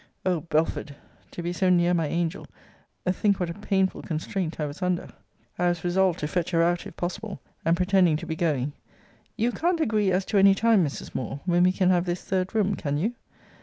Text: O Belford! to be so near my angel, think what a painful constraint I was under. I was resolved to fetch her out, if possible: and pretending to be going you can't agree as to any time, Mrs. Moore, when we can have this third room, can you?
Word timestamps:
O 0.25 0.39
Belford! 0.41 0.95
to 1.29 1.43
be 1.43 1.53
so 1.53 1.69
near 1.69 1.93
my 1.93 2.07
angel, 2.07 2.47
think 3.07 3.39
what 3.39 3.51
a 3.51 3.53
painful 3.53 4.01
constraint 4.01 4.59
I 4.59 4.65
was 4.65 4.81
under. 4.81 5.09
I 5.59 5.67
was 5.67 5.83
resolved 5.83 6.17
to 6.21 6.27
fetch 6.27 6.49
her 6.49 6.63
out, 6.63 6.87
if 6.87 6.95
possible: 6.97 7.39
and 7.63 7.77
pretending 7.77 8.17
to 8.17 8.25
be 8.25 8.35
going 8.35 8.73
you 9.37 9.51
can't 9.51 9.79
agree 9.79 10.09
as 10.09 10.25
to 10.25 10.39
any 10.39 10.55
time, 10.55 10.83
Mrs. 10.83 11.13
Moore, 11.13 11.41
when 11.45 11.61
we 11.61 11.71
can 11.71 11.91
have 11.91 12.05
this 12.05 12.23
third 12.23 12.55
room, 12.55 12.73
can 12.73 12.97
you? 12.97 13.13